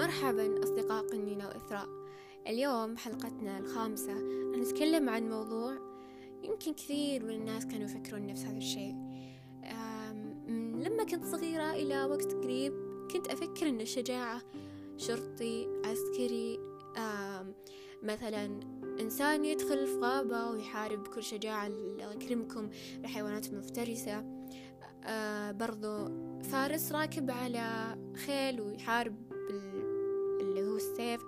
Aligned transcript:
مرحبا 0.00 0.64
أصدقاء 0.64 1.06
قنينة 1.06 1.48
وإثراء. 1.48 1.88
اليوم 2.46 2.96
حلقتنا 2.96 3.58
الخامسة 3.58 4.14
نتكلم 4.56 5.08
عن 5.08 5.30
موضوع 5.30 5.74
يمكن 6.42 6.74
كثير 6.74 7.24
من 7.24 7.30
الناس 7.30 7.66
كانوا 7.66 7.84
يفكرون 7.84 8.26
نفس 8.26 8.44
هذا 8.44 8.58
الشيء. 8.58 8.94
لما 10.84 11.04
كنت 11.04 11.24
صغيرة 11.24 11.72
إلى 11.72 12.04
وقت 12.04 12.34
قريب 12.34 12.72
كنت 13.12 13.28
أفكر 13.28 13.68
أن 13.68 13.80
الشجاعة 13.80 14.42
شرطي 14.96 15.68
عسكري. 15.84 16.58
مثلا 18.02 18.60
إنسان 19.00 19.44
يدخل 19.44 19.86
في 19.86 19.98
غابة 19.98 20.50
ويحارب 20.50 21.02
بكل 21.02 21.22
شجاعة 21.22 21.66
الله 21.66 22.12
يكرمكم 22.12 22.70
الحيوانات 23.04 23.46
المفترسة 23.46 24.24
آه 25.04 25.52
برضو 25.52 26.08
فارس 26.42 26.92
راكب 26.92 27.30
على 27.30 27.96
خيل 28.26 28.60
ويحارب 28.60 29.39
اللي 30.80 31.02
هو 31.02 31.14
السيف 31.14 31.20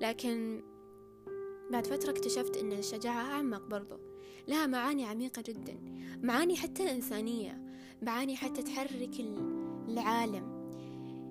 لكن 0.00 0.62
بعد 1.70 1.86
فترة 1.86 2.10
اكتشفت 2.10 2.56
أن 2.56 2.72
الشجاعة 2.72 3.22
أعمق 3.22 3.66
برضو. 3.66 3.98
لها 4.48 4.66
معاني 4.66 5.04
عميقة 5.04 5.42
جدا. 5.42 5.78
معاني 6.22 6.56
حتى 6.56 6.90
إنسانية 6.90 7.62
معاني 8.02 8.36
حتى 8.36 8.62
تحرك 8.62 9.20
العالم. 9.88 10.56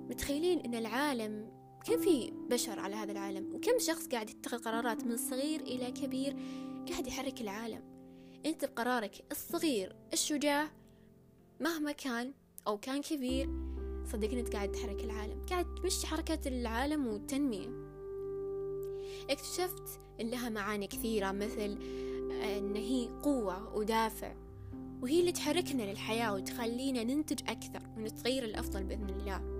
متخيلين 0.10 0.60
أن 0.60 0.76
العالم 0.76 1.56
كم 1.86 1.98
في 1.98 2.32
بشر 2.50 2.80
على 2.80 2.96
هذا 2.96 3.12
العالم؟ 3.12 3.56
وكم 3.56 3.80
شخص 3.80 4.08
قاعد 4.08 4.30
يتخذ 4.30 4.58
قرارات 4.58 5.04
من 5.04 5.18
صغير 5.18 5.62
إلى 5.62 5.92
كبير 5.92 6.36
قاعد 6.90 7.08
يحرك 7.08 7.42
العالم؟ 7.42 7.84
أنت 8.46 8.66
بقرارك 8.66 9.26
الصغير 9.32 9.96
الشجاع 10.14 10.72
مهما 11.60 11.92
كان 11.92 12.34
أو 12.68 12.78
كان 12.78 13.02
كبير 13.02 13.50
صدقني 14.06 14.40
أنت 14.40 14.56
قاعد 14.56 14.72
تحرك 14.72 15.04
العالم. 15.04 15.42
قاعد 15.50 15.76
تمشي 15.76 16.08
حركة 16.08 16.40
العالم 16.48 17.08
والتنمية. 17.08 17.70
اكتشفت 19.30 20.00
إن 20.22 20.30
لها 20.30 20.50
معاني 20.50 20.88
كثيرة 20.88 21.32
مثل 21.32 21.78
أن 22.44 22.76
هي 22.76 23.08
قوة 23.24 23.76
ودافع 23.76 24.36
وهي 25.02 25.20
اللي 25.20 25.32
تحركنا 25.32 25.84
للحياة 25.84 26.34
وتخلينا 26.34 27.04
ننتج 27.04 27.40
أكثر 27.50 27.82
ونتغير 27.98 28.44
الأفضل 28.44 28.84
بإذن 28.84 29.10
الله. 29.10 29.55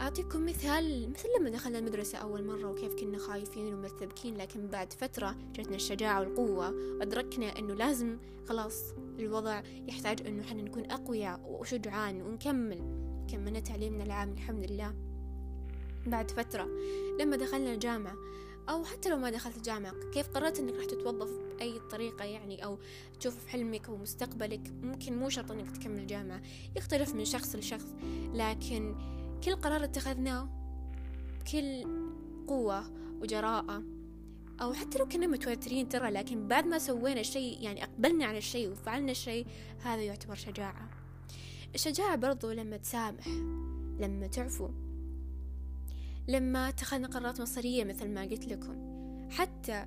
أعطيكم 0.00 0.46
مثال 0.46 1.10
مثل 1.10 1.28
لما 1.40 1.50
دخلنا 1.50 1.78
المدرسة 1.78 2.18
أول 2.18 2.44
مرة 2.44 2.70
وكيف 2.70 2.94
كنا 2.94 3.18
خايفين 3.18 3.74
ومرتبكين 3.74 4.36
لكن 4.36 4.66
بعد 4.66 4.92
فترة 4.92 5.36
جتنا 5.52 5.76
الشجاعة 5.76 6.20
والقوة. 6.20 6.70
وأدركنا 6.70 7.58
أنه 7.58 7.74
لازم 7.74 8.18
خلاص 8.48 8.94
الوضع 9.18 9.62
يحتاج 9.88 10.26
أنه 10.26 10.42
حنا 10.42 10.62
نكون 10.62 10.90
أقوياء 10.90 11.40
وشجعان 11.60 12.22
ونكمل. 12.22 12.78
كملنا 13.30 13.60
تعليمنا 13.60 14.04
العام 14.04 14.32
الحمد 14.32 14.70
لله. 14.70 14.94
بعد 16.06 16.30
فترة 16.30 16.68
لما 17.20 17.36
دخلنا 17.36 17.74
الجامعة 17.74 18.16
أو 18.68 18.84
حتى 18.84 19.08
لو 19.08 19.16
ما 19.16 19.30
دخلت 19.30 19.56
الجامعة 19.56 19.94
كيف 20.12 20.28
قررت 20.28 20.58
أنك 20.58 20.74
راح 20.74 20.84
تتوظف 20.84 21.30
بأي 21.30 21.78
طريقة 21.90 22.24
يعني 22.24 22.64
أو 22.64 22.78
تشوف 23.20 23.46
حلمك 23.46 23.88
ومستقبلك 23.88 24.72
ممكن 24.82 25.18
مو 25.18 25.28
شرط 25.28 25.50
أنك 25.50 25.76
تكمل 25.76 25.98
الجامعة 25.98 26.42
يختلف 26.76 27.14
من 27.14 27.24
شخص 27.24 27.56
لشخص 27.56 27.86
لكن 28.34 28.94
كل 29.44 29.56
قرار 29.56 29.84
اتخذناه 29.84 30.48
بكل 31.40 31.84
قوة 32.48 32.90
وجراءة 33.20 33.82
أو 34.62 34.72
حتى 34.72 34.98
لو 34.98 35.08
كنا 35.08 35.26
متوترين 35.26 35.88
ترى 35.88 36.10
لكن 36.10 36.48
بعد 36.48 36.66
ما 36.66 36.78
سوينا 36.78 37.20
الشيء 37.20 37.62
يعني 37.62 37.84
أقبلنا 37.84 38.24
على 38.24 38.38
الشيء 38.38 38.70
وفعلنا 38.70 39.10
الشيء 39.10 39.46
هذا 39.82 40.02
يعتبر 40.02 40.34
شجاعة. 40.34 40.90
الشجاعة 41.74 42.16
برضو 42.16 42.50
لما 42.50 42.76
تسامح 42.76 43.28
لما 44.00 44.26
تعفو 44.26 44.68
لما 46.28 46.68
اتخذنا 46.68 47.08
قرارات 47.08 47.40
مصيرية 47.40 47.84
مثل 47.84 48.08
ما 48.08 48.22
قلت 48.22 48.46
لكم. 48.46 48.86
حتى 49.30 49.86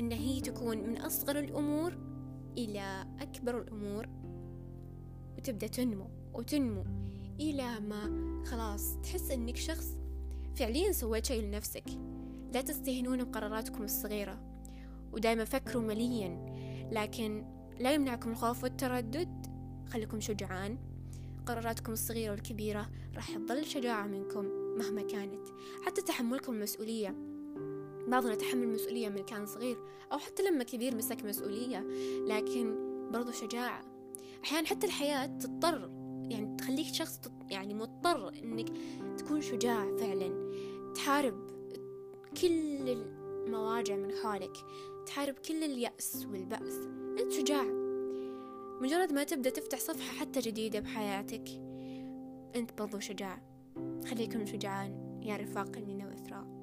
إن 0.00 0.12
هي 0.12 0.40
تكون 0.40 0.78
من 0.78 0.98
أصغر 0.98 1.38
الأمور 1.38 1.98
إلى 2.58 3.06
أكبر 3.20 3.58
الأمور 3.58 4.08
وتبدأ 5.38 5.66
تنمو 5.66 6.06
وتنمو. 6.34 7.09
إلى 7.40 7.80
ما 7.80 8.42
خلاص 8.46 8.96
تحس 9.02 9.30
إنك 9.30 9.56
شخص 9.56 9.96
فعليا 10.56 10.92
سويت 10.92 11.26
شيء 11.26 11.42
لنفسك. 11.42 11.84
لا 12.52 12.60
تستهينون 12.60 13.24
بقراراتكم 13.24 13.82
الصغيرة 13.82 14.40
ودايما 15.12 15.44
فكروا 15.44 15.82
مليا 15.82 16.46
لكن 16.92 17.44
لا 17.78 17.94
يمنعكم 17.94 18.30
الخوف 18.30 18.62
والتردد. 18.64 19.46
خليكم 19.88 20.20
شجعان. 20.20 20.78
قراراتكم 21.46 21.92
الصغيرة 21.92 22.30
والكبيرة 22.30 22.90
راح 23.14 23.36
تظل 23.36 23.64
شجاعة 23.64 24.06
منكم 24.06 24.44
مهما 24.78 25.02
كانت. 25.02 25.46
حتى 25.86 26.02
تحملكم 26.02 26.52
المسؤولية. 26.52 27.14
بعضنا 28.08 28.34
تحمل 28.34 28.68
مسؤولية 28.68 29.08
من 29.08 29.24
كان 29.24 29.46
صغير 29.46 29.78
أو 30.12 30.18
حتى 30.18 30.42
لما 30.42 30.64
كبير 30.64 30.96
مسك 30.96 31.24
مسؤولية 31.24 31.86
لكن 32.26 32.76
برضو 33.12 33.30
شجاعة. 33.32 33.84
أحيانا 34.44 34.66
حتى 34.66 34.86
الحياة 34.86 35.26
تضطر 35.26 35.99
يعني 36.30 36.56
تخليك 36.56 36.86
شخص 36.86 37.20
يعني 37.50 37.74
مضطر 37.74 38.28
إنك 38.28 38.68
تكون 39.18 39.40
شجاع 39.40 39.96
فعلا. 39.96 40.50
تحارب 40.94 41.50
كل 42.40 42.88
المواجع 42.88 43.96
من 43.96 44.12
حولك. 44.12 44.56
تحارب 45.06 45.34
كل 45.34 45.64
اليأس 45.64 46.26
والبأس. 46.26 46.74
أنت 47.20 47.32
شجاع. 47.32 47.64
مجرد 48.80 49.12
ما 49.12 49.24
تبدأ 49.24 49.50
تفتح 49.50 49.78
صفحة 49.78 50.18
حتى 50.18 50.40
جديدة 50.40 50.80
بحياتك 50.80 51.48
أنت 52.56 52.78
برضو 52.78 52.98
شجاع. 52.98 53.42
خليكم 54.10 54.46
شجعان 54.46 55.20
يا 55.22 55.36
رفاق 55.36 55.78
لنا 55.78 56.06
وإثراء 56.06 56.59